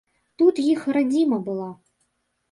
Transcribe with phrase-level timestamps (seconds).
[0.41, 1.67] Тут іх радзіма была.